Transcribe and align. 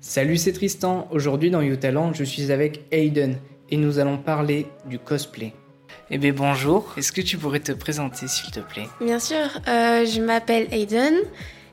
Salut, 0.00 0.36
c'est 0.36 0.52
Tristan. 0.52 1.08
Aujourd'hui 1.10 1.50
dans 1.50 1.60
YouTalent, 1.60 2.12
je 2.12 2.22
suis 2.22 2.52
avec 2.52 2.82
Aiden 2.92 3.36
et 3.68 3.76
nous 3.76 3.98
allons 3.98 4.16
parler 4.16 4.66
du 4.86 5.00
cosplay. 5.00 5.52
Eh 6.10 6.18
bien 6.18 6.32
bonjour, 6.32 6.94
est-ce 6.96 7.10
que 7.10 7.20
tu 7.20 7.36
pourrais 7.36 7.58
te 7.58 7.72
présenter 7.72 8.28
s'il 8.28 8.52
te 8.52 8.60
plaît? 8.60 8.86
Bien 9.00 9.18
sûr, 9.18 9.36
euh, 9.66 10.06
je 10.06 10.22
m'appelle 10.22 10.68
Aiden. 10.70 11.14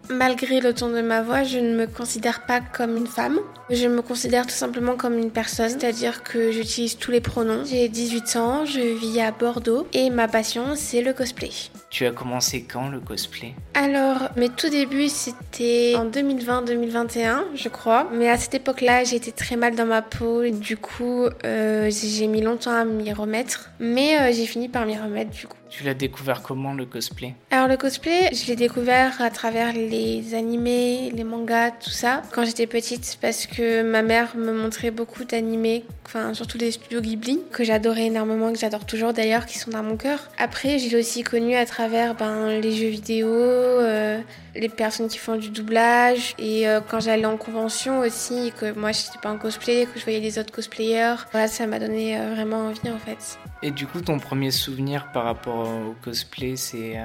Malgré 0.10 0.60
le 0.60 0.74
ton 0.74 0.90
de 0.90 1.02
ma 1.02 1.22
voix, 1.22 1.44
je 1.44 1.58
ne 1.58 1.76
me 1.76 1.88
considère 1.88 2.46
pas 2.46 2.62
comme 2.62 2.96
une 2.96 3.08
femme. 3.08 3.40
Je 3.72 3.88
me 3.88 4.04
considère 4.04 4.46
tout 4.46 4.54
simplement 4.54 4.96
comme 4.96 5.18
une 5.18 5.32
personne, 5.32 5.70
c'est-à-dire 5.70 6.22
que 6.22 6.52
j'utilise 6.52 6.98
tous 6.98 7.10
les 7.10 7.22
pronoms. 7.22 7.64
J'ai 7.66 7.90
18 7.90 8.36
ans, 8.36 8.66
je 8.66 8.80
vis 8.80 9.20
à 9.22 9.32
Bordeaux 9.32 9.88
et 9.92 10.12
ma 10.12 10.28
passion 10.28 10.76
c'est 10.76 11.02
le 11.02 11.14
cosplay. 11.14 11.50
Tu 11.90 12.06
as 12.06 12.12
commencé 12.12 12.64
quand 12.64 12.90
le 12.90 13.00
cosplay? 13.00 13.56
Alors, 13.74 14.30
mes 14.38 14.50
tout 14.50 14.70
débuts 14.70 15.10
c'était 15.10 15.96
en 15.98 16.06
2020-2021, 16.06 17.46
je 17.56 17.70
crois. 17.70 18.08
Mais 18.14 18.30
à 18.30 18.38
cette 18.38 18.54
époque-là, 18.54 19.04
j'étais 19.04 19.32
très 19.32 19.56
mal 19.56 19.76
dans 19.76 19.88
ma 19.88 20.04
peau 20.04 20.44
et 20.44 20.52
du 20.52 20.78
coup, 20.78 21.26
euh, 21.44 21.90
j'ai 21.90 22.28
mis 22.28 22.42
longtemps 22.42 22.74
à 22.74 22.86
m'y 22.86 23.12
remettre. 23.14 23.72
Mais 23.80 24.20
euh, 24.20 24.32
j'ai 24.32 24.46
fini 24.46 24.70
par 24.70 24.86
m'y 24.86 24.96
remettre 24.96 25.32
du 25.32 25.48
coup. 25.48 25.58
Tu 25.72 25.84
l'as 25.84 25.96
découvert 25.96 26.44
comment 26.44 26.74
le 26.74 26.86
cosplay? 26.86 27.34
Alors 27.50 27.68
le 27.68 27.78
cosplay, 27.78 28.30
je 28.32 28.46
l'ai 28.46 28.56
découvert 28.56 29.20
à 29.20 29.32
travers 29.32 29.74
les 29.74 29.95
animés, 30.34 31.12
les 31.12 31.24
mangas, 31.24 31.72
tout 31.72 31.90
ça, 31.90 32.22
quand 32.32 32.46
j'étais 32.46 32.68
petite, 32.68 33.18
parce 33.22 33.46
que 33.46 33.84
ma 33.84 34.02
mère 34.02 34.36
me 34.36 34.52
montrait 34.52 34.92
beaucoup 34.92 35.24
d'animés, 35.24 35.86
enfin 36.06 36.34
surtout 36.34 36.58
des 36.58 36.72
studios 36.72 37.02
Ghibli, 37.02 37.40
que 37.52 37.64
j'adorais 37.64 38.06
énormément, 38.06 38.52
que 38.52 38.60
j'adore 38.60 38.86
toujours 38.86 39.14
d'ailleurs, 39.14 39.46
qui 39.46 39.58
sont 39.58 39.72
dans 39.72 39.84
mon 39.84 39.98
cœur. 39.98 40.20
Après, 40.38 40.80
je 40.80 40.90
l'ai 40.90 40.98
aussi 40.98 41.24
connu 41.24 41.56
à 41.56 41.66
travers 41.66 42.16
ben, 42.16 42.60
les 42.60 42.72
jeux 42.72 42.90
vidéo, 42.90 43.28
euh, 43.28 44.20
les 44.56 44.70
personnes 44.70 45.08
qui 45.08 45.18
font 45.18 45.36
du 45.36 45.50
doublage, 45.50 46.36
et 46.40 46.68
euh, 46.68 46.80
quand 46.88 47.00
j'allais 47.00 47.26
en 47.26 47.38
convention 47.38 48.00
aussi, 48.00 48.52
que 48.60 48.72
moi 48.78 48.92
je 48.92 49.06
n'étais 49.06 49.20
pas 49.22 49.32
en 49.32 49.38
cosplay, 49.38 49.88
que 49.92 50.00
je 50.00 50.04
voyais 50.04 50.20
les 50.20 50.40
autres 50.40 50.52
cosplayers, 50.52 51.16
voilà, 51.32 51.48
ça 51.48 51.68
m'a 51.68 51.80
donné 51.80 52.20
euh, 52.20 52.34
vraiment 52.34 52.68
envie 52.68 52.90
en 52.90 53.00
fait. 53.00 53.38
Et 53.62 53.72
du 53.72 53.88
coup, 53.88 54.02
ton 54.02 54.20
premier 54.20 54.52
souvenir 54.52 55.12
par 55.12 55.24
rapport 55.24 55.68
au 55.68 55.96
cosplay, 56.04 56.56
c'est. 56.56 56.98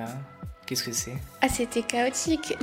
Qu'est-ce 0.71 0.85
que 0.85 0.93
c'est? 0.93 1.15
Ah, 1.43 1.49
c'était 1.49 1.83
chaotique. 1.83 2.57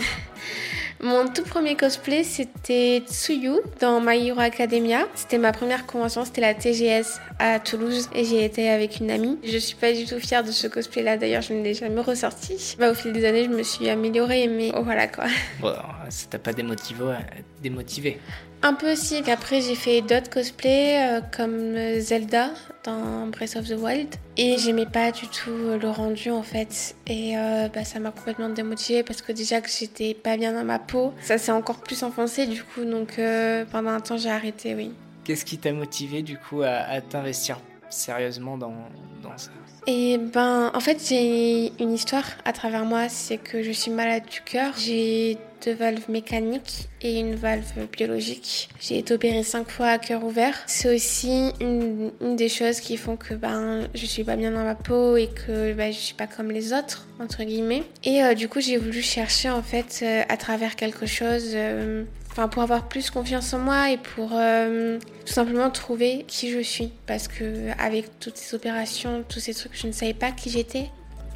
Mon 1.01 1.27
tout 1.27 1.43
premier 1.43 1.75
cosplay, 1.75 2.23
c'était 2.23 3.03
Tsuyu 3.05 3.59
dans 3.81 3.99
My 3.99 4.25
Hero 4.25 4.39
Academia. 4.39 4.99
C'était 5.13 5.37
ma 5.37 5.51
première 5.51 5.85
convention, 5.85 6.23
c'était 6.23 6.39
la 6.39 6.53
TGS 6.53 7.19
à 7.37 7.59
Toulouse 7.59 8.09
et 8.15 8.23
j'y 8.23 8.37
étais 8.37 8.69
avec 8.69 9.01
une 9.01 9.11
amie. 9.11 9.37
Je 9.43 9.57
suis 9.57 9.75
pas 9.75 9.91
du 9.91 10.05
tout 10.05 10.19
fière 10.19 10.45
de 10.45 10.51
ce 10.51 10.67
cosplay-là, 10.67 11.17
d'ailleurs, 11.17 11.41
je 11.41 11.51
ne 11.51 11.61
l'ai 11.61 11.73
jamais 11.73 11.99
ressorti. 11.99 12.77
Bah, 12.79 12.91
au 12.91 12.93
fil 12.93 13.11
des 13.11 13.25
années, 13.25 13.43
je 13.43 13.49
me 13.49 13.61
suis 13.61 13.89
améliorée, 13.89 14.47
mais 14.47 14.71
oh, 14.73 14.83
voilà 14.83 15.09
quoi. 15.09 15.25
Bon, 15.59 15.73
ça 16.07 16.27
t'a 16.29 16.39
pas 16.39 16.53
démotivé, 16.53 17.13
démotivé 17.61 18.21
un 18.61 18.73
peu 18.73 18.91
aussi. 18.91 19.21
Après, 19.29 19.61
j'ai 19.61 19.75
fait 19.75 20.01
d'autres 20.01 20.29
cosplays 20.29 21.17
euh, 21.17 21.21
comme 21.35 21.99
Zelda 21.99 22.51
dans 22.83 23.27
Breath 23.27 23.55
of 23.55 23.67
the 23.67 23.75
Wild. 23.77 24.15
Et 24.37 24.57
j'aimais 24.57 24.85
pas 24.85 25.11
du 25.11 25.27
tout 25.27 25.51
le 25.81 25.89
rendu 25.89 26.29
en 26.29 26.43
fait. 26.43 26.95
Et 27.07 27.37
euh, 27.37 27.67
bah, 27.73 27.83
ça 27.83 27.99
m'a 27.99 28.11
complètement 28.11 28.49
démotivée 28.49 29.03
parce 29.03 29.21
que 29.21 29.31
déjà 29.31 29.61
que 29.61 29.69
j'étais 29.69 30.13
pas 30.13 30.37
bien 30.37 30.53
dans 30.53 30.63
ma 30.63 30.79
peau, 30.79 31.13
ça 31.21 31.37
s'est 31.37 31.51
encore 31.51 31.81
plus 31.81 32.03
enfoncé 32.03 32.47
du 32.47 32.63
coup. 32.63 32.85
Donc 32.85 33.19
euh, 33.19 33.65
pendant 33.71 33.91
un 33.91 33.99
temps, 33.99 34.17
j'ai 34.17 34.29
arrêté, 34.29 34.75
oui. 34.75 34.91
Qu'est-ce 35.23 35.43
qui 35.43 35.57
t'a 35.57 35.73
motivé 35.73 36.21
du 36.21 36.37
coup 36.37 36.61
à, 36.61 37.01
t'investir 37.01 37.59
sérieusement 37.89 38.57
dans, 38.57 38.73
dans 39.21 39.37
ça 39.37 39.51
et 39.89 40.17
ben, 40.17 40.69
en 40.73 40.79
fait, 40.81 41.01
j'ai 41.07 41.71
une 41.81 41.93
histoire 41.93 42.25
à 42.43 42.51
travers 42.51 42.83
moi, 42.83 43.07
c'est 43.07 43.37
que 43.37 43.63
je 43.63 43.71
suis 43.71 43.89
malade 43.89 44.23
du 44.29 44.41
cœur. 44.41 44.73
J'ai 44.77 45.37
deux 45.65 45.73
valves 45.73 46.09
mécaniques 46.09 46.89
et 47.01 47.17
une 47.19 47.35
valve 47.35 47.87
biologique. 47.93 48.67
J'ai 48.81 48.99
été 48.99 49.13
opérée 49.13 49.43
cinq 49.43 49.69
fois 49.69 49.87
à 49.87 49.97
cœur 49.97 50.25
ouvert. 50.25 50.61
C'est 50.67 50.93
aussi 50.93 51.51
une, 51.61 52.11
des 52.35 52.49
choses 52.49 52.81
qui 52.81 52.97
font 52.97 53.15
que 53.15 53.33
ben 53.33 53.87
je 53.95 54.05
suis 54.05 54.25
pas 54.25 54.35
bien 54.35 54.51
dans 54.51 54.65
ma 54.65 54.75
peau 54.75 55.15
et 55.15 55.27
que 55.29 55.71
ben, 55.71 55.93
je 55.93 55.97
suis 55.97 56.15
pas 56.15 56.27
comme 56.27 56.51
les 56.51 56.73
autres 56.73 57.07
entre 57.21 57.45
guillemets. 57.45 57.83
Et 58.03 58.21
euh, 58.23 58.33
du 58.33 58.49
coup, 58.49 58.59
j'ai 58.59 58.77
voulu 58.77 59.01
chercher 59.01 59.49
en 59.49 59.63
fait 59.63 60.01
euh, 60.03 60.23
à 60.27 60.35
travers 60.35 60.75
quelque 60.75 61.05
chose. 61.05 61.51
Euh, 61.53 62.03
pour 62.51 62.61
avoir 62.61 62.87
plus 62.87 63.09
confiance 63.09 63.51
en 63.53 63.59
moi 63.59 63.89
et 63.89 63.97
pour 63.97 64.29
tout 64.29 65.33
simplement 65.33 65.69
trouver 65.71 66.25
qui 66.27 66.51
je 66.51 66.59
suis 66.59 66.91
parce 67.07 67.27
que 67.27 67.71
avec 67.79 68.19
toutes 68.19 68.37
ces 68.37 68.55
opérations, 68.55 69.23
tous 69.27 69.39
ces 69.39 69.53
trucs, 69.53 69.75
je 69.75 69.87
ne 69.87 69.91
savais 69.91 70.13
pas 70.13 70.31
qui 70.31 70.49
j'étais. 70.49 70.89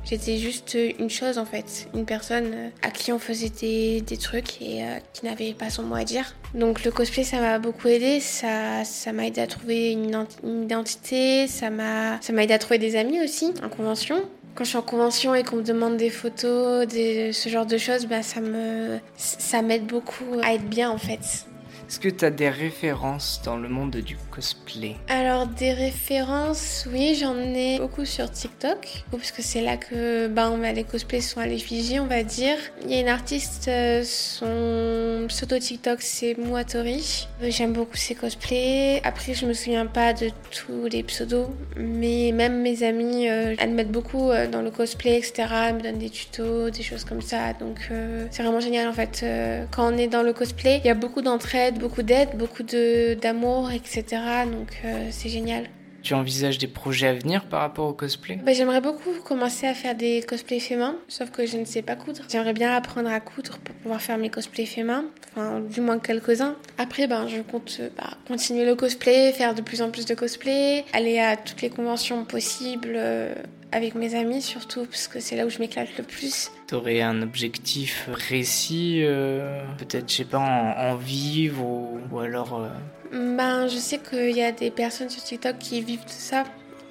J'étais 0.03 0.37
juste 0.37 0.75
une 0.99 1.09
chose 1.09 1.37
en 1.37 1.45
fait, 1.45 1.87
une 1.93 2.05
personne 2.05 2.51
euh, 2.53 2.69
à 2.81 2.89
qui 2.89 3.11
on 3.11 3.19
faisait 3.19 3.49
des, 3.49 4.01
des 4.01 4.17
trucs 4.17 4.61
et 4.61 4.83
euh, 4.83 4.97
qui 5.13 5.25
n'avait 5.25 5.53
pas 5.53 5.69
son 5.69 5.83
mot 5.83 5.95
à 5.95 6.03
dire. 6.03 6.35
Donc 6.55 6.83
le 6.83 6.91
cosplay 6.91 7.23
ça 7.23 7.39
m'a 7.39 7.59
beaucoup 7.59 7.87
aidé, 7.87 8.19
ça 8.19 8.83
ça 8.83 9.13
m'a 9.13 9.27
aidé 9.27 9.41
à 9.41 9.47
trouver 9.47 9.91
une, 9.91 10.25
identité, 10.43 11.47
ça 11.47 11.69
m'a 11.69 12.19
ça 12.21 12.33
m'a 12.33 12.43
aidé 12.43 12.53
à 12.55 12.59
trouver 12.59 12.79
des 12.79 12.95
amis 12.95 13.21
aussi 13.21 13.53
en 13.63 13.69
convention. 13.69 14.23
Quand 14.53 14.63
je 14.65 14.69
suis 14.69 14.77
en 14.77 14.81
convention 14.81 15.33
et 15.33 15.43
qu'on 15.43 15.57
me 15.57 15.63
demande 15.63 15.97
des 15.97 16.09
photos, 16.09 16.87
ce 16.89 17.49
genre 17.49 17.65
de 17.65 17.77
choses, 17.77 18.05
bah, 18.05 18.21
ça 18.21 18.41
me 18.41 18.99
ça 19.15 19.61
m'aide 19.61 19.85
beaucoup 19.85 20.39
à 20.43 20.53
être 20.53 20.67
bien 20.67 20.89
en 20.91 20.97
fait. 20.97 21.45
Est-ce 21.91 21.99
que 21.99 22.07
tu 22.07 22.23
as 22.23 22.31
des 22.31 22.47
références 22.47 23.41
dans 23.43 23.57
le 23.57 23.67
monde 23.67 23.97
du 23.97 24.15
cosplay? 24.33 24.95
Alors 25.09 25.45
des 25.45 25.73
références, 25.73 26.87
oui, 26.89 27.17
j'en 27.19 27.35
ai 27.35 27.79
beaucoup 27.79 28.05
sur 28.05 28.31
TikTok, 28.31 29.03
parce 29.11 29.33
que 29.33 29.41
c'est 29.41 29.59
là 29.59 29.75
que 29.75 30.29
ben, 30.29 30.57
les 30.73 30.85
cosplays 30.85 31.19
sont 31.19 31.41
à 31.41 31.47
l'effigie, 31.47 31.99
on 31.99 32.07
va 32.07 32.23
dire. 32.23 32.55
Il 32.85 32.91
y 32.91 32.95
a 32.95 33.01
une 33.01 33.09
artiste, 33.09 33.67
euh, 33.67 34.03
son 34.05 35.27
pseudo 35.27 35.59
TikTok 35.59 36.01
c'est 36.01 36.37
Muatori. 36.37 37.27
J'aime 37.41 37.73
beaucoup 37.73 37.97
ses 37.97 38.15
cosplays. 38.15 39.01
Après, 39.03 39.33
je 39.33 39.45
me 39.45 39.51
souviens 39.51 39.85
pas 39.85 40.13
de 40.13 40.29
tous 40.49 40.85
les 40.89 41.03
pseudos, 41.03 41.49
mais 41.75 42.31
même 42.31 42.61
mes 42.61 42.83
amis, 42.83 43.27
euh, 43.27 43.53
elles 43.59 43.87
beaucoup 43.87 44.29
euh, 44.29 44.47
dans 44.47 44.61
le 44.61 44.71
cosplay, 44.71 45.17
etc. 45.17 45.43
Elles 45.67 45.75
me 45.75 45.81
donnent 45.81 45.97
des 45.97 46.09
tutos, 46.09 46.69
des 46.69 46.83
choses 46.83 47.03
comme 47.03 47.21
ça. 47.21 47.51
Donc 47.51 47.91
c'est 48.29 48.43
vraiment 48.43 48.61
génial 48.61 48.87
en 48.87 48.93
fait. 48.93 49.25
quand 49.71 49.93
on 49.93 49.97
est 49.97 50.07
dans 50.07 50.23
le 50.23 50.31
cosplay, 50.31 50.79
il 50.81 50.87
y 50.87 50.89
a 50.89 50.93
beaucoup 50.93 51.21
d'entraide, 51.21 51.80
beaucoup 51.81 52.03
d'aide, 52.03 52.37
beaucoup 52.37 52.63
d'amour, 52.63 53.71
etc. 53.71 54.03
Donc 54.51 54.79
euh, 54.85 55.07
c'est 55.11 55.29
génial. 55.29 55.65
Tu 56.03 56.15
envisages 56.15 56.57
des 56.57 56.67
projets 56.67 57.07
à 57.07 57.13
venir 57.13 57.45
par 57.45 57.61
rapport 57.61 57.87
au 57.87 57.93
cosplay? 57.93 58.39
Bah, 58.43 58.53
J'aimerais 58.53 58.81
beaucoup 58.81 59.11
commencer 59.23 59.67
à 59.67 59.75
faire 59.75 59.95
des 59.95 60.23
cosplays 60.27 60.59
faits 60.59 60.79
main, 60.79 60.95
sauf 61.07 61.29
que 61.29 61.45
je 61.45 61.57
ne 61.57 61.65
sais 61.65 61.83
pas 61.83 61.95
coudre. 61.95 62.21
J'aimerais 62.27 62.53
bien 62.53 62.75
apprendre 62.75 63.09
à 63.09 63.19
coudre 63.19 63.59
pour 63.59 63.75
pouvoir 63.75 64.01
faire 64.01 64.17
mes 64.17 64.29
cosplays 64.29 64.65
faits 64.65 64.85
main, 64.85 65.05
enfin 65.31 65.59
du 65.59 65.79
moins 65.79 65.99
quelques-uns. 65.99 66.55
Après, 66.79 67.05
ben, 67.07 67.27
je 67.27 67.41
compte 67.41 67.81
bah, 67.97 68.17
continuer 68.27 68.65
le 68.65 68.75
cosplay, 68.75 69.31
faire 69.31 69.53
de 69.53 69.61
plus 69.61 69.81
en 69.83 69.91
plus 69.91 70.05
de 70.05 70.15
cosplay, 70.15 70.85
aller 70.93 71.19
à 71.19 71.37
toutes 71.37 71.61
les 71.61 71.69
conventions 71.69 72.25
possibles. 72.25 72.93
Euh, 72.95 73.35
avec 73.71 73.95
mes 73.95 74.15
amis 74.15 74.41
surtout, 74.41 74.85
parce 74.85 75.07
que 75.07 75.19
c'est 75.19 75.35
là 75.35 75.45
où 75.45 75.49
je 75.49 75.59
m'éclate 75.59 75.89
le 75.97 76.03
plus. 76.03 76.51
Tu 76.67 76.75
aurais 76.75 77.01
un 77.01 77.21
objectif 77.21 78.09
précis, 78.11 79.01
euh, 79.03 79.63
peut-être, 79.77 80.09
je 80.09 80.17
sais 80.17 80.25
pas, 80.25 80.39
en, 80.39 80.95
vivre 80.95 81.63
ou, 82.11 82.19
alors... 82.19 82.61
Euh, 82.61 82.69
ben, 83.11 83.67
je 83.67 83.77
sais 83.77 83.99
qu'il 83.99 84.35
y 84.35 84.43
a 84.43 84.51
des 84.51 84.71
personnes 84.71 85.09
sur 85.09 85.23
TikTok 85.23 85.57
qui 85.57 85.81
vivent 85.81 86.05
de 86.05 86.09
ça. 86.09 86.43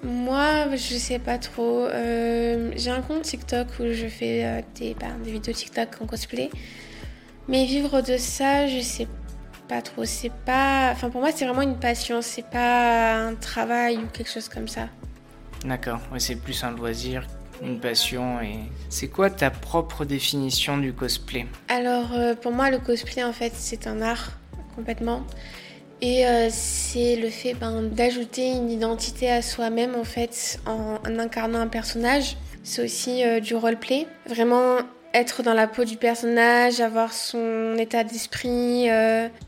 Moi, 0.02 0.70
je 0.72 0.96
sais 0.96 1.18
pas 1.18 1.38
trop. 1.38 1.86
Euh, 1.86 2.72
j'ai 2.76 2.91
un 2.91 3.02
compte 3.02 3.22
TikTok 3.22 3.66
où 3.80 3.84
je 3.92 4.06
fais 4.06 4.64
des, 4.74 4.94
ben, 4.94 5.18
des 5.22 5.32
vidéos 5.32 5.52
TikTok 5.52 5.88
en 6.00 6.06
cosplay. 6.06 6.50
Mais 7.48 7.64
vivre 7.64 8.00
de 8.00 8.16
ça, 8.16 8.66
je 8.66 8.80
sais 8.80 9.08
pas 9.68 9.82
trop. 9.82 10.04
C'est 10.04 10.32
pas. 10.32 10.91
Enfin, 10.92 11.10
pour 11.10 11.20
moi, 11.20 11.30
c'est 11.34 11.44
vraiment 11.44 11.62
une 11.62 11.78
passion. 11.78 12.22
C'est 12.22 12.48
pas 12.48 13.14
un 13.14 13.34
travail 13.34 13.98
ou 13.98 14.06
quelque 14.06 14.30
chose 14.30 14.48
comme 14.48 14.68
ça. 14.68 14.88
D'accord, 15.65 16.00
ouais, 16.12 16.21
c'est 16.21 16.37
plus 16.37 16.65
un 16.65 16.71
loisir, 16.71 17.26
une 17.62 17.81
passion. 17.81 18.41
Et 18.41 18.56
c'est 18.88 19.09
quoi 19.09 19.31
ta 19.31 19.50
propre 19.50 20.04
définition 20.04 20.78
du 20.78 20.93
cosplay? 20.93 21.47
Alors 21.69 22.12
euh, 22.15 22.34
pour 22.34 22.53
moi, 22.53 22.71
le 22.71 22.78
cosplay 22.78 23.22
en 23.22 23.32
fait, 23.32 23.53
c'est 23.54 23.87
un 23.87 24.00
art 24.00 24.32
complètement. 24.75 25.25
Et 26.03 26.27
euh, 26.27 26.48
c'est 26.51 27.16
le 27.16 27.28
fait 27.28 27.53
ben, 27.53 27.83
d'ajouter 27.83 28.53
une 28.53 28.71
identité 28.71 29.30
à 29.30 29.42
soi-même 29.42 29.95
en 29.95 30.04
fait 30.04 30.59
en, 30.66 30.98
incarnant 31.18 31.60
un 31.60 31.68
personnage. 31.68 32.36
C'est 32.62 32.84
aussi 32.84 33.22
euh, 33.22 33.41
du 33.41 33.54
roleplay. 33.54 34.07
Vraiment 34.27 34.78
être 35.15 35.42
dans 35.42 35.54
la 35.54 35.66
peau 35.66 35.84
du 35.84 35.97
personnage, 35.97 36.80
avoir 36.80 37.12
son 37.12 37.77
état 37.78 38.04
d'esprit 38.04 38.89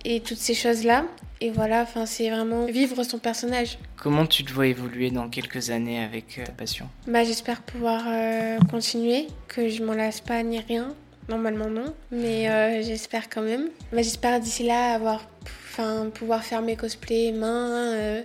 et 0.05 0.21
toutes 0.21 0.39
ces 0.39 0.55
choses-là. 0.55 1.05
Et 1.43 1.51
voilà, 1.51 1.83
enfin, 1.83 2.07
c'est 2.07 2.31
vraiment 2.31 2.67
vivre 2.67 3.03
son 3.03 3.19
personnage. 3.19 3.77
Comment 3.97 4.27
tu 4.27 4.45
te 4.45 4.53
vois 4.53 4.69
évoluer 4.69 5.11
dans 5.11 5.29
quelques 5.29 5.71
années 5.71 6.01
avec 6.01 6.39
euh, 6.39 6.45
ta 6.45 6.53
passion? 6.53 6.89
Bah, 7.09 7.25
J'espère 7.25 7.63
pouvoir 7.63 8.05
euh, 8.07 8.61
continuer, 8.71 9.27
que 9.49 9.69
je 9.69 9.83
m'en 9.83 9.95
lasse 9.95 10.21
pas 10.21 10.41
ni 10.45 10.61
rien. 10.61 10.95
Normalement 11.29 11.69
non, 11.69 11.93
mais 12.13 12.49
euh, 12.49 12.81
j'espère 12.85 13.29
quand 13.29 13.43
même. 13.43 13.71
Bah, 13.91 14.03
j'espère 14.03 14.39
d'ici 14.39 14.63
là 14.63 14.95
avoir, 14.95 15.29
enfin, 15.65 16.11
pouvoir 16.15 16.45
faire 16.45 16.63
mes 16.63 16.77
cosplays 16.77 17.33
main, 17.33 18.23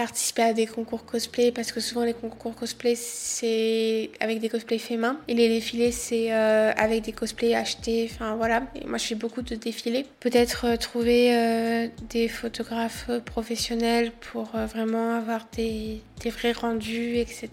participer 0.00 0.44
à 0.44 0.54
des 0.54 0.66
concours 0.66 1.04
cosplay 1.04 1.52
parce 1.52 1.72
que 1.72 1.80
souvent 1.80 2.04
les 2.04 2.14
concours 2.14 2.54
cosplay 2.54 2.94
c'est 2.96 4.08
avec 4.18 4.40
des 4.40 4.48
cosplays 4.48 4.78
faits 4.78 4.98
main 4.98 5.18
et 5.28 5.34
les 5.34 5.46
défilés 5.50 5.92
c'est 5.92 6.32
euh, 6.32 6.72
avec 6.74 7.02
des 7.02 7.12
cosplays 7.12 7.54
achetés. 7.54 8.10
Enfin 8.10 8.34
voilà. 8.34 8.62
Et 8.74 8.86
moi 8.86 8.96
je 8.96 9.04
fais 9.08 9.14
beaucoup 9.14 9.42
de 9.42 9.54
défilés. 9.56 10.06
Peut-être 10.20 10.64
euh, 10.64 10.76
trouver 10.78 11.36
euh, 11.36 11.88
des 12.08 12.28
photographes 12.28 13.10
professionnels 13.26 14.10
pour 14.22 14.52
vraiment 14.72 15.16
avoir 15.18 15.46
des, 15.54 16.00
des 16.20 16.30
vrais 16.30 16.52
rendus, 16.52 17.16
etc. 17.16 17.48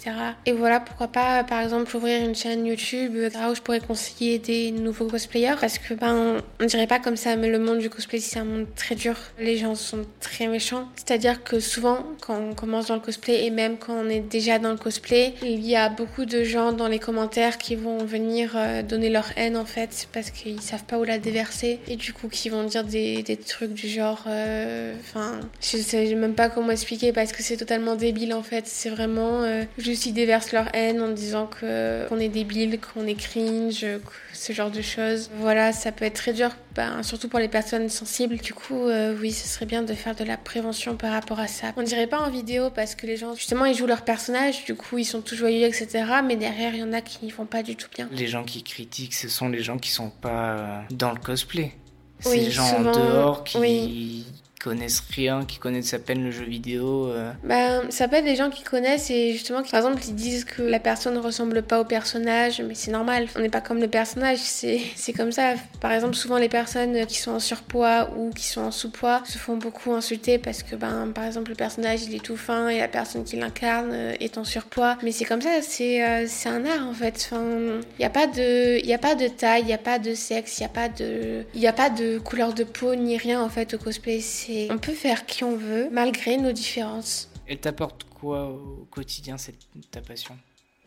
Et 0.46 0.52
voilà, 0.52 0.80
pourquoi 0.80 1.08
pas, 1.08 1.44
par 1.44 1.62
exemple, 1.62 1.96
ouvrir 1.96 2.24
une 2.24 2.36
chaîne 2.36 2.66
YouTube 2.66 3.14
où 3.16 3.56
je 3.56 3.62
pourrais 3.62 3.80
conseiller 3.80 4.40
des 4.40 4.72
nouveaux 4.72 5.08
cosplayers 5.08 5.56
parce 5.60 5.80
que, 5.80 5.94
ben, 5.94 6.42
on 6.60 6.66
dirait 6.66 6.88
pas 6.88 7.00
comme 7.00 7.18
ça, 7.18 7.36
mais 7.36 7.50
le 7.50 7.60
monde 7.60 7.80
du 7.80 7.90
cosplay, 7.90 8.20
c'est 8.20 8.40
un 8.40 8.46
monde 8.46 8.68
très 8.76 8.96
dur. 8.96 9.16
Les 9.40 9.58
gens 9.58 9.76
sont 9.76 10.06
très 10.20 10.48
méchants. 10.48 10.88
C'est-à-dire 10.96 11.44
que 11.44 11.60
souvent, 11.60 12.04
quand 12.22 12.37
on 12.38 12.54
commence 12.54 12.88
dans 12.88 12.95
le 12.95 13.01
cosplay 13.01 13.45
et 13.45 13.50
même 13.50 13.78
quand 13.78 13.94
on 13.94 14.10
est 14.10 14.19
déjà 14.19 14.60
dans 14.60 14.72
le 14.72 14.78
cosplay, 14.78 15.34
il 15.42 15.66
y 15.66 15.75
a 15.75 15.89
beaucoup 15.89 16.25
de 16.25 16.44
gens 16.44 16.72
dans 16.72 16.88
les 16.88 17.00
commentaires 17.00 17.57
qui 17.57 17.75
vont 17.75 17.98
venir 18.04 18.54
euh, 18.56 18.81
donner 18.84 19.10
leur 19.10 19.25
haine 19.36 19.57
en 19.57 19.66
fait 19.66 20.07
parce 20.13 20.31
qu'ils 20.31 20.62
savent 20.62 20.84
pas 20.84 20.98
où 20.98 21.04
la 21.04 21.18
déverser 21.18 21.80
et 21.88 21.95
du 21.95 22.13
coup 22.13 22.28
qui 22.28 22.50
vont 22.50 22.63
dire 22.63 22.84
des, 22.84 23.24
trucs 23.48 23.74
du 23.74 23.88
genre, 23.88 24.24
euh, 24.28 24.94
enfin, 25.00 25.39
je 25.62 25.78
sais 25.78 26.16
même 26.16 26.34
pas 26.34 26.50
comment 26.50 26.72
expliquer 26.72 27.12
parce 27.13 27.31
que 27.31 27.44
c'est 27.44 27.57
totalement 27.57 27.95
débile 27.95 28.34
en 28.34 28.44
fait 28.44 28.68
c'est 28.68 28.90
vraiment 28.90 29.44
euh, 29.44 29.63
juste 29.78 30.06
ils 30.06 30.13
déversent 30.13 30.51
leur 30.51 30.74
haine 30.74 31.01
en 31.01 31.10
disant 31.10 31.48
que 31.48 32.07
qu'on 32.07 32.19
est 32.19 32.30
débile, 32.30 32.80
qu'on 32.80 33.06
est 33.06 33.16
cringe, 33.16 33.86
ce 34.33 34.54
genre 34.54 34.72
de 34.72 34.81
choses. 34.81 35.30
Voilà, 35.40 35.72
ça 35.72 35.92
peut 35.92 36.06
être 36.06 36.16
très 36.16 36.33
dur, 36.33 36.51
ben, 36.75 37.01
surtout 37.04 37.28
pour 37.28 37.40
les 37.40 37.48
personnes 37.48 37.90
sensibles. 37.90 38.38
Du 38.38 38.54
coup, 38.54 38.88
oui, 39.19 39.31
ce 39.31 39.48
serait 39.48 39.66
bien 39.66 39.81
de 39.81 39.94
faire 39.94 40.16
de 40.16 40.24
la 40.24 40.38
prévention 40.38 40.95
par 40.95 41.12
rapport 41.12 41.40
à 41.40 41.48
ça. 41.48 41.68
On 41.75 41.83
dirait 41.83 42.07
pas 42.07 42.17
en 42.18 42.30
vidéo 42.30 42.69
parce 42.69 42.96
que 42.96 43.06
les 43.06 43.18
gens, 43.18 43.36
justement, 43.36 43.66
ils 43.66 43.75
jouent 43.75 43.88
leur 43.88 44.04
personnage, 44.04 44.66
du 44.66 44.75
coup, 44.75 44.98
ils 44.98 45.06
sont 45.06 45.22
tout 45.22 45.36
joyeux, 45.36 45.66
etc. 45.66 46.06
Mais 46.24 46.36
derrière, 46.36 46.74
il 46.74 46.80
y 46.80 46.84
en 46.84 46.94
a 46.94 47.02
qui 47.02 47.30
font 47.30 47.46
pas 47.46 47.64
du 47.64 47.75
tout 47.75 47.90
bien. 47.96 48.10
Les 48.12 48.28
gens 48.28 48.44
qui 48.44 48.64
critiquent, 48.64 49.14
ce 49.14 49.30
sont 49.30 49.50
les 49.50 49.64
gens 49.64 49.78
qui 49.78 49.90
sont 49.90 50.10
pas 50.10 50.84
dans 50.92 51.12
le 51.12 51.19
cosplay. 51.19 51.74
C'est 52.19 52.38
les 52.38 52.52
gens 52.52 52.78
en 52.78 52.92
dehors 52.92 53.44
qui, 53.44 54.25
connaissent 54.59 55.04
rien, 55.15 55.45
qui 55.45 55.59
connaissent 55.59 55.94
à 55.94 56.00
peine 56.00 56.24
le 56.24 56.31
jeu 56.31 56.44
vidéo 56.44 57.07
euh. 57.07 57.31
bah, 57.44 57.81
Ça 57.89 58.07
peut 58.07 58.18
être 58.18 58.25
des 58.25 58.36
gens 58.36 58.50
qui 58.50 58.63
connaissent 58.63 59.09
et 59.09 59.31
justement, 59.33 59.62
par 59.63 59.80
exemple, 59.80 60.01
ils 60.07 60.15
disent 60.15 60.45
que 60.45 60.62
la 60.62 60.80
personne 60.80 61.13
ne 61.13 61.19
ressemble 61.19 61.62
pas 61.62 61.80
au 61.80 61.86
personnage, 61.86 62.62
mais 62.62 62.74
c'est 62.75 62.92
normal, 62.92 63.27
on 63.36 63.39
n'est 63.39 63.50
pas 63.50 63.62
comme 63.62 63.80
le 63.80 63.88
personnage, 63.88 64.39
c'est 64.39 65.13
comme 65.15 65.31
ça. 65.31 65.54
Par 65.80 65.92
exemple, 65.92 66.15
souvent 66.15 66.38
les 66.38 66.50
personnes 66.50 67.06
qui 67.06 67.18
sont 67.18 67.31
en 67.31 67.39
surpoids 67.39 68.09
ou 68.18 68.31
qui 68.31 68.45
sont 68.45 68.62
en 68.62 68.71
sous-poids 68.71 69.21
se 69.25 69.38
font 69.38 69.57
beaucoup 69.57 69.94
insulter 69.94 70.38
parce 70.38 70.63
que, 70.63 70.75
ben, 70.75 71.12
par 71.13 71.25
exemple, 71.25 71.50
le 71.50 71.56
personnage 71.56 72.04
il 72.04 72.15
est 72.15 72.24
tout 72.24 72.38
fin 72.38 72.69
et 72.69 72.80
la 72.80 72.88
personne 72.88 73.24
qui 73.24 73.36
l'incarne 73.36 73.92
euh, 73.94 74.13
est 74.19 74.38
en 74.38 74.44
surpoids. 74.44 74.98
Mais 75.04 75.12
c'est 75.12 75.25
comme 75.25 75.42
ça, 75.42 75.62
c'est 75.62 76.04
euh, 76.04 76.25
un 76.45 76.65
art 76.65 76.88
en 76.88 76.94
fait. 76.94 77.30
Il 77.31 77.81
n'y 78.00 78.06
a, 78.06 78.09
pas 78.09 78.27
de, 78.27 78.92
a 78.92 78.98
pas 78.98 79.15
de 79.15 79.27
taille, 79.27 79.62
il 79.63 79.68
n'y 79.68 79.74
a 79.74 79.77
pas 79.77 80.00
de 80.00 80.13
sexe, 80.13 80.59
il 80.59 80.62
n'y 80.62 80.65
a, 80.65 80.69
pas 80.69 80.89
de, 80.89 81.44
a 81.65 81.74
pas 81.74 81.89
de 81.89 82.19
couleur 82.19 82.54
de 82.54 82.63
peau 82.63 82.95
ni 82.95 83.18
rien 83.18 83.42
en 83.42 83.50
fait 83.50 83.74
au 83.74 83.77
cosplay 83.77 84.21
on 84.69 84.77
peut 84.77 84.94
faire 84.94 85.25
qui 85.25 85.44
on 85.44 85.56
veut 85.56 85.89
malgré 85.92 86.38
nos 86.38 86.51
différences. 86.51 87.30
Elle 87.48 87.59
t'apporte 87.59 88.04
quoi 88.06 88.45
au 88.50 88.88
quotidien, 88.92 89.38
cette, 89.38 89.68
ta 89.92 90.01
passion? 90.01 90.38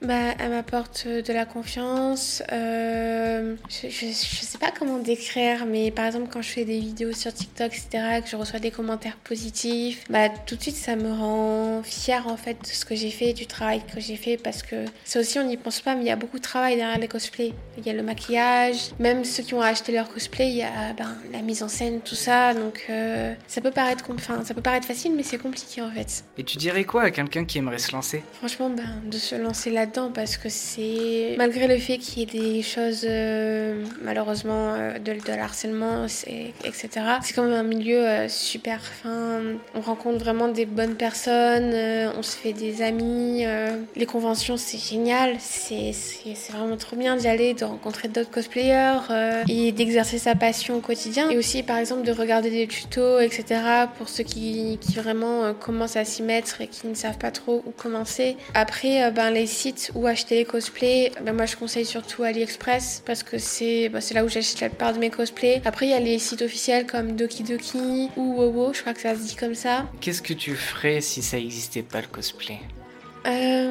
Bah, 0.02 0.34
elle 0.38 0.50
m'apporte 0.50 1.06
de 1.06 1.32
la 1.32 1.44
confiance. 1.44 2.42
Euh, 2.52 3.54
je, 3.68 3.88
je, 3.88 4.12
sais 4.12 4.58
pas 4.58 4.70
comment 4.76 4.98
décrire, 4.98 5.66
mais 5.66 5.90
par 5.90 6.06
exemple, 6.06 6.28
quand 6.32 6.42
je 6.42 6.48
fais 6.48 6.64
des 6.64 6.80
vidéos 6.80 7.12
sur 7.12 7.32
TikTok, 7.32 7.66
etc., 7.66 8.20
que 8.22 8.28
je 8.28 8.36
reçois 8.36 8.58
des 8.58 8.70
commentaires 8.70 9.16
positifs, 9.16 10.04
bah, 10.08 10.28
tout 10.46 10.56
de 10.56 10.62
suite, 10.62 10.76
ça 10.76 10.96
me 10.96 11.12
rend 11.12 11.82
fière 11.82 12.28
en 12.28 12.36
fait 12.36 12.54
de 12.62 12.66
ce 12.66 12.84
que 12.84 12.94
j'ai 12.94 13.10
fait, 13.10 13.32
du 13.32 13.46
travail 13.46 13.82
que 13.92 14.00
j'ai 14.00 14.16
fait, 14.16 14.36
parce 14.36 14.62
que 14.62 14.84
ça 15.04 15.20
aussi, 15.20 15.38
on 15.38 15.44
n'y 15.44 15.56
pense 15.56 15.80
pas, 15.80 15.94
mais 15.94 16.02
il 16.02 16.08
y 16.08 16.12
a 16.12 16.16
beaucoup 16.16 16.38
de 16.38 16.42
travail 16.42 16.76
derrière 16.76 16.98
les 16.98 17.08
cosplays. 17.08 17.52
Il 17.76 17.86
y 17.86 17.90
a 17.90 17.92
le 17.92 18.02
maquillage, 18.02 18.90
même 18.98 19.24
ceux 19.24 19.42
qui 19.42 19.54
ont 19.54 19.62
acheté 19.62 19.92
leur 19.92 20.08
cosplay, 20.12 20.48
il 20.48 20.56
y 20.56 20.62
a 20.62 20.92
ben, 20.96 21.16
la 21.32 21.42
mise 21.42 21.62
en 21.62 21.68
scène, 21.68 22.00
tout 22.00 22.14
ça. 22.14 22.54
Donc, 22.54 22.86
euh, 22.88 23.34
ça, 23.46 23.60
peut 23.60 23.70
paraître 23.70 24.04
enfin, 24.10 24.44
ça 24.44 24.54
peut 24.54 24.62
paraître 24.62 24.86
facile, 24.86 25.12
mais 25.14 25.22
c'est 25.22 25.38
compliqué 25.38 25.82
en 25.82 25.90
fait. 25.90 26.24
Et 26.38 26.44
tu 26.44 26.56
dirais 26.56 26.84
quoi 26.84 27.02
à 27.02 27.10
quelqu'un 27.10 27.44
qui 27.44 27.58
aimerait 27.58 27.78
se 27.78 27.92
lancer? 27.92 28.22
Franchement, 28.32 28.70
ben, 28.70 29.02
de 29.04 29.18
se 29.18 29.34
lancer 29.34 29.70
là 29.70 29.86
parce 30.14 30.36
que 30.36 30.48
c'est 30.48 31.34
malgré 31.36 31.66
le 31.66 31.78
fait 31.78 31.98
qu'il 31.98 32.20
y 32.20 32.22
ait 32.22 32.40
des 32.40 32.62
choses 32.62 33.04
euh, 33.08 33.84
malheureusement 34.02 34.74
euh, 34.74 34.98
de, 34.98 35.12
de 35.12 35.38
harcèlement 35.38 36.06
etc 36.06 36.88
c'est 37.22 37.34
quand 37.34 37.42
même 37.42 37.52
un 37.52 37.62
milieu 37.62 38.06
euh, 38.06 38.28
super 38.28 38.82
fin. 38.82 39.40
On 39.74 39.80
rencontre 39.80 40.18
vraiment 40.18 40.48
des 40.48 40.66
bonnes 40.66 40.94
personnes 40.94 41.74
on 42.16 42.22
se 42.22 42.36
fait 42.36 42.52
des 42.52 42.82
amis 42.82 43.44
les 43.96 44.06
conventions 44.06 44.56
c'est 44.56 44.78
génial. 44.78 45.36
C'est 45.40 45.92
vraiment 46.52 46.76
trop 46.76 46.96
bien 46.96 47.16
d'y 47.16 47.28
aller 47.28 47.54
de 47.54 47.64
rencontrer 47.64 48.08
d'autres 48.08 48.30
cosplayers 48.30 49.00
et 49.48 49.72
d'exercer 49.72 50.18
sa 50.18 50.34
passion 50.34 50.76
au 50.76 50.80
quotidien. 50.80 51.30
Et 51.30 51.38
aussi 51.38 51.62
par 51.62 51.78
exemple 51.78 52.02
de 52.02 52.12
regarder 52.12 52.50
des 52.50 52.66
tutos 52.66 53.20
etc 53.20 53.60
pour 53.96 54.08
ceux 54.08 54.24
qui, 54.24 54.78
qui 54.80 54.94
vraiment 54.94 55.54
commencent 55.54 55.96
à 55.96 56.04
s'y 56.04 56.22
mettre 56.22 56.60
et 56.60 56.66
qui 56.66 56.86
ne 56.86 56.94
savent 56.94 57.18
pas 57.18 57.30
trop 57.30 57.62
où 57.66 57.70
commencer. 57.70 58.36
Après 58.54 59.10
ben 59.10 59.30
les 59.30 59.46
sites 59.46 59.79
ou 59.94 60.06
acheter 60.06 60.36
les 60.36 60.44
cosplays, 60.44 61.12
ben 61.22 61.32
moi 61.32 61.46
je 61.46 61.56
conseille 61.56 61.86
surtout 61.86 62.22
AliExpress 62.22 63.02
parce 63.04 63.22
que 63.22 63.38
c'est 63.38 63.88
bah, 63.88 64.00
là 64.14 64.24
où 64.24 64.28
j'achète 64.28 64.60
la 64.60 64.68
plupart 64.68 64.92
de 64.92 64.98
mes 64.98 65.10
cosplays. 65.10 65.62
Après 65.64 65.86
il 65.86 65.90
y 65.90 65.94
a 65.94 66.00
les 66.00 66.18
sites 66.18 66.42
officiels 66.42 66.86
comme 66.86 67.16
Doki 67.16 67.42
Doki 67.42 68.10
ou 68.16 68.34
Wowo, 68.36 68.72
je 68.72 68.80
crois 68.80 68.94
que 68.94 69.00
ça 69.00 69.14
se 69.14 69.20
dit 69.20 69.36
comme 69.36 69.54
ça. 69.54 69.86
Qu'est-ce 70.00 70.22
que 70.22 70.34
tu 70.34 70.54
ferais 70.54 71.00
si 71.00 71.22
ça 71.22 71.36
n'existait 71.38 71.82
pas 71.82 72.00
le 72.00 72.06
cosplay? 72.06 72.58
Euh, 73.26 73.69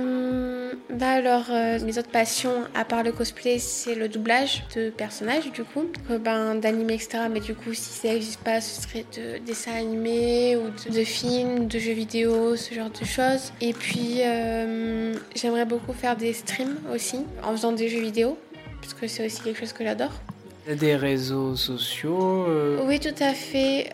bah 1.00 1.12
alors, 1.12 1.46
euh, 1.50 1.80
mes 1.86 1.98
autres 1.98 2.10
passions, 2.10 2.66
à 2.76 2.84
part 2.84 3.04
le 3.04 3.14
cosplay, 3.14 3.58
c'est 3.58 3.96
le 3.96 4.10
doublage 4.10 4.66
de 4.76 4.90
personnages, 4.90 5.50
du 5.50 5.64
coup, 5.64 5.86
euh, 6.12 6.18
ben, 6.18 6.56
d'anime, 6.56 6.90
etc. 6.90 7.20
Mais 7.32 7.40
du 7.40 7.56
coup, 7.56 7.74
si 7.74 7.94
ça 7.94 8.10
n'existe 8.10 8.42
pas, 8.42 8.60
ce 8.60 8.82
serait 8.82 9.06
de 9.16 9.38
dessins 9.38 9.76
animés 9.76 10.58
ou 10.58 10.70
de, 10.92 11.04
films, 11.06 11.68
de 11.68 11.80
jeux 11.80 11.94
vidéo, 11.94 12.58
ce 12.58 12.74
genre 12.74 12.90
de 12.90 13.06
choses. 13.06 13.54
Et 13.62 13.72
puis, 13.72 14.18
euh, 14.26 15.14
j'aimerais 15.36 15.64
beaucoup 15.64 15.94
faire 15.94 16.18
des 16.18 16.34
streams 16.34 16.76
aussi, 16.94 17.20
en 17.44 17.52
faisant 17.54 17.72
des 17.72 17.88
jeux 17.88 18.02
vidéo, 18.02 18.38
parce 18.82 18.94
que 18.94 19.08
c'est 19.08 19.26
aussi 19.26 19.42
quelque 19.42 19.60
chose 19.60 19.72
que 19.72 19.86
j'adore. 19.86 20.12
Des 20.70 20.98
réseaux 20.98 21.56
sociaux 21.56 22.46
Oui, 22.86 23.00
tout 23.00 23.24
à 23.24 23.34
fait. 23.34 23.90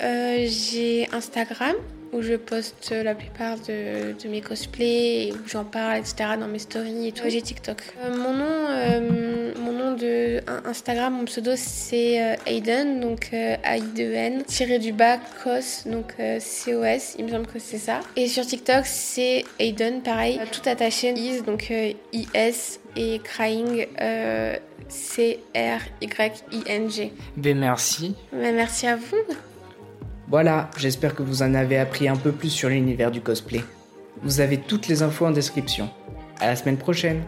J'ai 0.48 1.08
Instagram, 1.14 1.76
où 2.14 2.22
je 2.22 2.36
poste 2.36 2.92
la 2.92 3.16
plupart 3.16 3.58
de, 3.68 4.16
mes 4.28 4.42
cosplays, 4.42 5.32
où 5.34 5.48
j'en 5.48 5.64
parle, 5.64 5.98
etc. 5.98 6.16
dans 6.40 6.48
mes 6.48 6.60
stories 6.60 7.08
et 7.08 7.12
tout. 7.12 7.24
J'ai 7.28 7.42
TikTok. 7.42 7.82
Euh, 8.04 8.16
mon 8.16 8.34
nom, 8.34 8.46
euh, 8.70 9.52
mon 9.60 9.72
nom 9.72 9.96
de 9.96 10.42
Instagram, 10.66 11.14
mon 11.14 11.26
pseudo 11.26 11.52
c'est 11.56 12.22
euh, 12.22 12.36
Aiden, 12.46 13.00
donc 13.00 13.32
a 13.34 13.78
i 13.78 13.82
d 13.82 14.04
e 14.04 14.14
n 14.14 14.44
tiré 14.44 14.80
du 14.80 14.92
bas 14.92 15.18
COS, 15.44 15.84
donc 15.88 16.16
C-O-S, 16.40 17.16
il 17.18 17.26
me 17.26 17.32
semble 17.32 17.48
que 17.48 17.60
c'est 17.60 17.78
ça. 17.78 18.00
Et 18.16 18.28
sur 18.28 18.46
TikTok 18.46 18.86
c'est 18.86 19.46
Aiden, 19.60 20.02
pareil, 20.02 20.40
tout 20.52 20.68
attaché, 20.70 21.14
is, 21.16 21.42
donc 21.42 21.72
I-S 22.14 22.80
et 22.96 23.20
crying. 23.24 23.88
C-R-Y-I-N-G. 24.88 25.52
Ben 27.38 27.58
merci. 27.58 28.16
Ben 28.32 28.54
merci 28.56 28.86
à 28.88 28.96
vous. 28.96 29.36
Voilà, 30.28 30.72
j'espère 30.78 31.14
que 31.14 31.22
vous 31.22 31.44
en 31.44 31.54
avez 31.54 31.78
appris 31.78 32.08
un 32.08 32.16
peu 32.16 32.32
plus 32.32 32.50
sur 32.50 32.70
l'univers 32.70 33.12
du 33.12 33.22
cosplay. 33.22 33.64
Vous 34.24 34.40
avez 34.40 34.58
toutes 34.58 34.88
les 34.88 35.04
infos 35.04 35.28
en 35.28 35.32
description. 35.32 35.90
À 36.40 36.48
la 36.48 36.56
semaine 36.56 36.78
prochaine 36.78 37.22